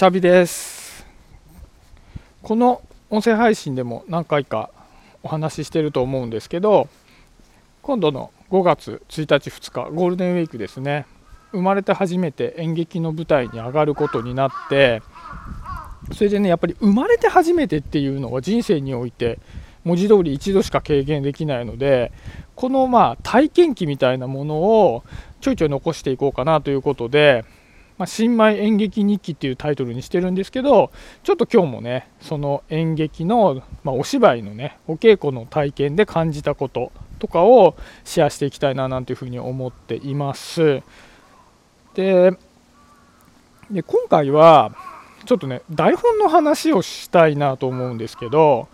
[0.00, 1.04] シャビです。
[2.40, 4.70] この音声配信でも何回か
[5.22, 6.88] お話ししてると思うんですけど
[7.82, 11.04] 今度の5月1日2日ゴールデンウィークですね。
[11.52, 15.02] 生まれて初めて演劇の舞台に上がることになって
[16.14, 19.38] それでねやっぱり生まれて初めてっていうのは人生において
[19.84, 22.10] 文字通り一度しか経験できないので
[22.54, 25.04] このまあ体験記みたいなものを
[25.42, 27.44] ちょいちょい残していこうかなということで
[28.00, 30.90] まあ、新米演劇日記っていうタイトルにしてるんですけど
[31.22, 40.82] ちょっと今日もねその演劇の、まあ、お芝居のねお稽古の体験で感じたこととかをシェアしていきたいななんていうふうに思っています。
[41.92, 42.32] で
[43.70, 44.74] で今回は
[45.26, 48.68] ちょっとね台本の話をしたいなと思うんですけど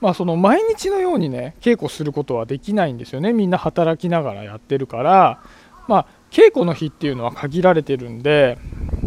[0.00, 3.32] まあその毎日のようにね稽古することはできないんですよね。
[3.32, 5.40] みんな働きながらやってるから
[5.86, 8.58] まあ稽古の日っていうのは限られてるんで、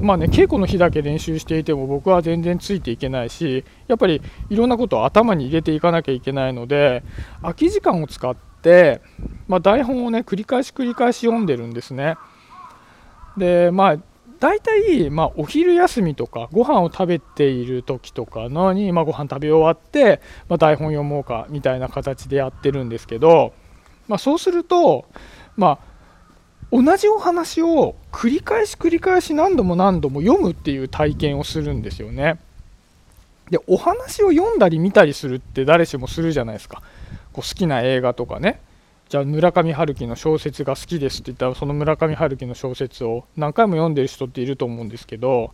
[0.02, 7.03] まあね、稽古の日だけ練習していても僕は全然ついていけないしやっぱりいろんなことを頭に入れていかなきゃいけないので
[7.42, 9.02] 空き時間を使って、
[9.47, 12.16] まあ、台本をね繰り返し繰り返し読んでるんですね。
[13.38, 13.97] でまあ
[14.39, 23.53] 大体、まあ、お昼休みとかご飯を食べている時とかのに、まあ、ご飯食べ終わって、まあ、台本読もうかみたいな形でやってるんですけど、
[24.08, 25.05] まあ、そうすると、
[25.55, 25.91] まあ
[26.72, 32.39] 同じお話を繰り返し繰り返し何度も何度も読むっていう体験をするんですよね。
[33.50, 36.81] でお話を読んだり見たりするって誰しもするじゃないですか。
[37.33, 38.61] こう好きな映画とかね
[39.09, 45.53] じゃあ村上春樹の小説が好きですって言ったらその村上春樹の小説を何回も読んでる人っていると思うんですけど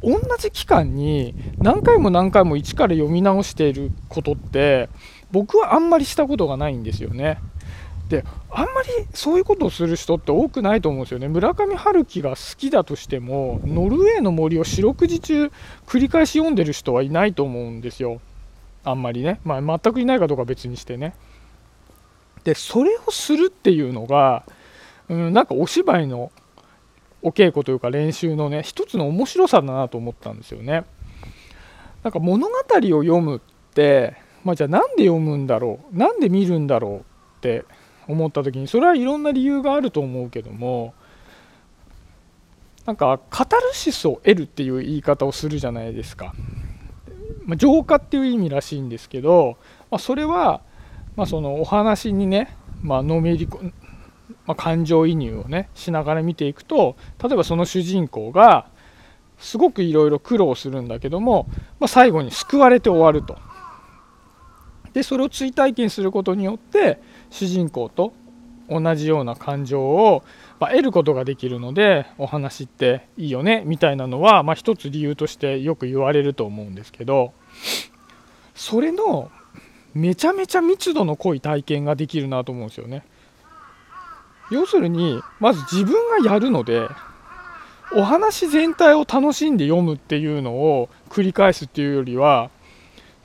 [0.00, 4.88] 同じ期間に何回も何回も一から読み直していることって
[5.32, 7.40] 僕はあんまりしたことがないんですよね。
[8.08, 11.28] であんまりそういうことをする人って多くないと思うんですよね。
[11.28, 15.50] 村上春樹が好きだとしてもノルウェーの森を四六時中
[15.86, 18.20] 繰り返し読んでる人はいないと思うんですよ。
[18.84, 21.14] あんまりね、まあ、全くいないかどうか別にしてね。
[22.44, 24.44] でそれをするっていうのが、
[25.08, 26.30] うん、なんかお芝居の
[27.22, 30.84] お稽古というか練習のね一つの面白さだなと思ったんですよね。
[32.02, 32.60] なんか物語を
[33.02, 33.40] 読むっ
[33.72, 35.96] て、まあ、じゃあなんで読むんだろう？
[35.96, 37.64] なんで見るんだろうって
[38.08, 40.94] 思った時にそれはいろんな理由があると思うけども
[42.86, 46.34] なんかカタルシスを得るっていう言い方をするじゃないですか、
[47.44, 49.56] まあ、浄化っていう意味らしいんですけど、
[49.90, 50.60] まあ、それは、
[51.16, 53.72] まあ、そのお話にね、まあのめり込
[54.46, 58.66] まあ、感情移入をねしながら見ていくと例えばその主人公が
[59.38, 61.48] すごくいろいろ苦労するんだけども、
[61.80, 63.38] まあ、最後に救われて終わると。
[64.92, 68.12] でそれを追体験することによって主人公と
[68.68, 70.22] 同じような感情を、
[70.58, 77.34] ま得ることができるのでお話っていいよねみたいなのは、まあ、一つ理由としてよく言われると思うんですけど
[78.54, 79.30] それの
[79.94, 83.04] めちゃめちゃ密度の濃い体験ができるなと思うんですよね。
[84.50, 86.86] 要するにまず自分がやるので
[87.94, 92.50] お話全体を楽しんで読むっていうのを繰り返すっていうよりは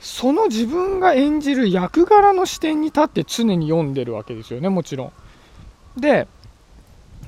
[0.00, 5.12] その自分が演じる役柄の視点に立って常に読んでるわけですよねもちろ
[5.96, 6.00] ん。
[6.00, 6.26] で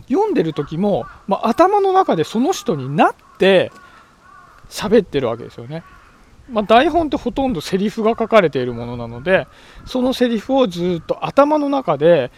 [0.08, 3.70] 読んでる時も、まあ、頭の中でその人になって
[4.68, 5.84] 喋ってるわけですよね。
[6.50, 9.46] まあ、台本ってほとんどセリフが書かれているものなので
[9.86, 12.32] そのセリフをずっと頭の中で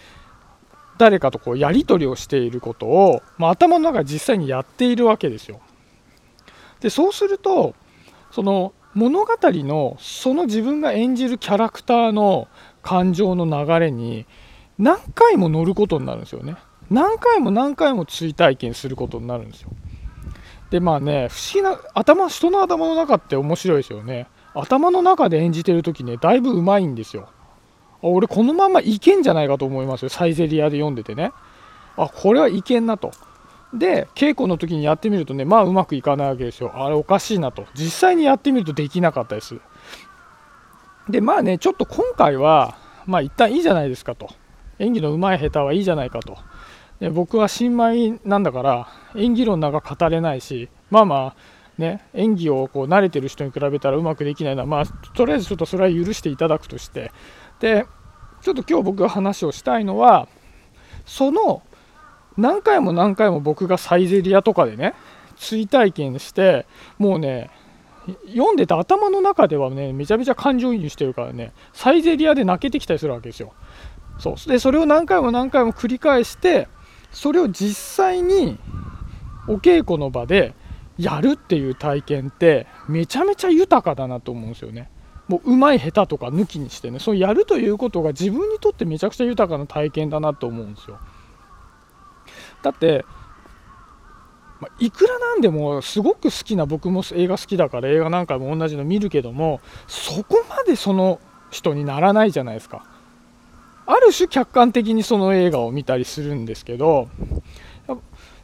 [0.99, 5.61] 誰かとこうやり取りをしていることを、まあ、頭の中で実際にやっているわけですよ。
[6.81, 7.75] でそうすると
[8.31, 12.49] その物語のその自分が演じるキャラクターの
[12.83, 14.27] 感情の流れに
[14.79, 16.57] 何回も乗ることになるんですよね。
[16.91, 19.71] 何回も何回も追体験することになるんですよ。
[20.71, 24.29] でまあね不思議な頭人の頭の中って面白いですよね。
[24.55, 27.29] 頭の中で演じてる時ねだいぶうまいんですよ。
[28.03, 30.09] 俺このままいけんじゃないかと思いますよ。
[30.09, 31.33] サイゼリアで読んでてね。
[31.97, 33.13] あこれはいけんなと。
[33.75, 36.73] で稽古の時にやってみるとねまあうまくいかないわけですよ。
[36.75, 37.67] あれおかしいなと。
[37.75, 39.57] 実際にやってみるとできなかったです。
[41.09, 42.77] でまあねちょっと今回は
[43.07, 44.29] まあ一旦いいじゃないですかと。
[44.79, 46.39] 演技のうまい下手はいいじゃないかと。
[47.01, 51.37] で僕は新米なんだから演技論なんか語れないしまあまあ
[51.77, 57.11] ね演技をこう慣れてる人に比べたらうまくできないのはまあとりあえずちょっとそれは許していただくとして。
[57.59, 57.87] で
[58.43, 60.29] ちょっと今日僕が話をしたいのは
[61.07, 61.63] その
[62.37, 64.95] 何回も何回も僕がサイゼリアとかでね
[65.37, 66.67] 追体験して
[66.99, 67.51] もうね
[68.29, 73.53] 読んでて頭の中ではねめちゃめちゃ感情移入してるからねサイゼリアで泣けてきたりするわけですよ
[74.19, 76.69] そうでそれを何回も何回も繰り返して
[77.13, 78.59] それを実際に
[79.49, 80.55] お稽古の場で
[80.99, 84.91] やるっていう体験ってめちゃめちゃ豊かだなと思うんですよね。
[85.27, 90.99] もう上手い下手とか抜きにしてねそうやるということが自分にとってめちゃくちゃ豊かな体験だなと思うんですよ。
[92.65, 93.05] だって
[94.61, 101.21] まいくらなんでもすごく好きな僕も映画好きだから映画なんかも同じの見るけどもそこまでその
[101.51, 102.85] 人にならないじゃないですか。
[103.87, 107.09] ある種客観的にその映画を見たりするんですけど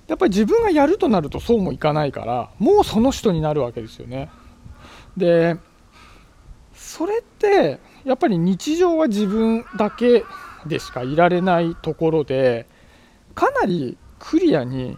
[0.06, 4.28] やっぱり自分がやるとなるとそうもいかないからもうその人になるわけですよね。
[5.16, 5.56] で
[6.74, 10.24] それってやっぱり日常は自分だけ
[10.66, 12.66] でしかいられないところで
[13.34, 14.96] かなりクリアに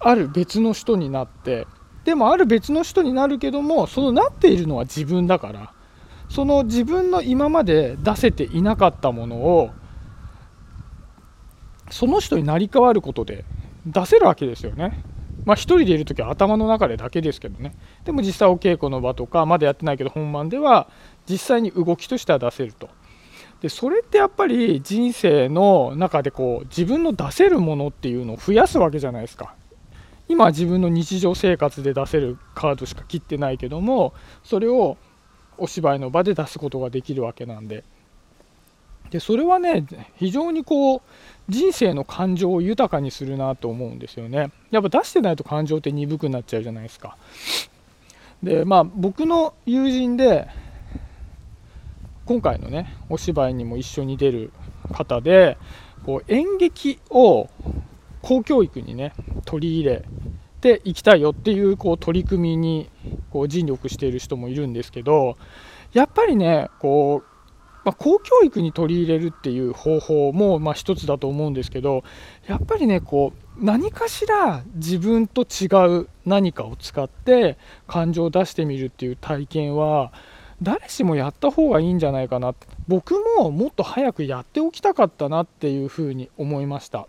[0.00, 1.66] ある別の人になって
[2.04, 5.72] でもある別の人になるけどもそのなっているのは自分だから。
[6.28, 9.70] その自分の今まで出せていなかったものを
[11.90, 13.44] その人になり変わることで
[13.86, 15.04] 出せるわけですよね。
[15.44, 17.76] まあ、1人でいる時は頭の中でだけですけどね。
[18.04, 20.88] でも実際お稽古の場とかまだやってないけど本番では
[21.28, 22.88] 実際に動きとしては出せると。
[23.64, 29.54] でそれってやっぱり人生の中でこう自分の出せるものっていうのを増やすわけじゃないですか。
[30.28, 34.12] 今自分の日常生活で出せるカードしか切ってないけども
[34.42, 34.98] それを
[35.56, 37.84] お芝居の場で出すことができるわけなんで。
[39.08, 41.00] でそれはね非常にこう
[41.48, 44.50] 人生の感情を豊かにするなと思うんですよね。
[44.72, 47.16] やっぱ出してないと感情って鈍くなっちゃうじゃないですか。
[48.42, 50.48] でまあ僕の友人で
[52.26, 54.52] 今回のねお芝居にも一緒に出る
[54.92, 55.58] 方で
[56.04, 57.48] こう演劇を
[58.22, 59.12] 公教育にね
[59.44, 60.04] 取り入れ
[60.60, 62.90] ていきたいよっていうこう取り組みに
[63.30, 65.36] こう尽力している人もいるんですけど
[65.92, 67.34] やっぱりねこう
[67.84, 72.02] まあ、公教育に取り入れるっていう方法もまあ一つだと思うんですけど
[72.46, 75.66] やっぱりねこう何かしら自分と違
[76.00, 80.12] う何かを使って感情を出してみるっていう体験は
[80.64, 82.54] 誰しもやった方がいいんじゃないかな
[82.88, 87.06] 僕ももっと早くやっておきたかったなっていうふうに思いました。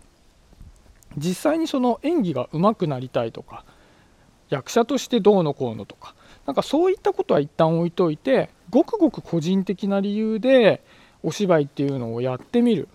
[1.16, 3.64] 実際にその演技が上手くなりたいとか
[4.50, 6.14] 役者としてどうのこうのとか
[6.44, 10.82] なんかそういったことは一旦置いといてごくごく個人的な理由で
[11.22, 12.88] お芝居っていうのをやってみる。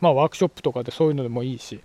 [0.00, 1.80] まあワークショップとかでそういうのでもいいし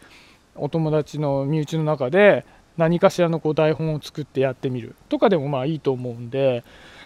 [0.55, 2.45] お友達の身内の中で
[2.77, 6.63] 何かしらのこう台本を作ってやってみるとかでもまあいいと思うんで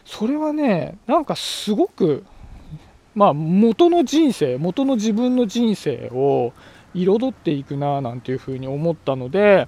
[0.08, 2.26] それはねなんかすごく
[3.14, 6.54] まあ元の人生元の自分の人生を
[6.94, 9.68] 彩っていくななんていうふうに思ったので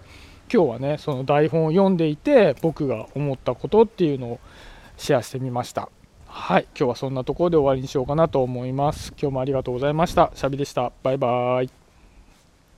[0.52, 4.40] 今日はねその台本を読んでいて僕が思ったことっていうのを
[4.98, 5.90] シェアしてみました。
[6.26, 9.14] はい今日はそんなところで終わりにしようかなと思います。
[9.20, 10.32] 今日もありがとうございました。
[10.36, 10.92] シャビでした。
[11.04, 11.79] バイバーイ。